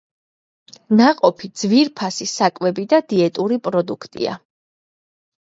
ნაყოფი 1.01 1.49
ძვირფასი 1.63 2.29
საკვები 2.31 2.87
და 2.95 3.01
დიეტური 3.13 3.61
პროდუქტია. 3.69 4.39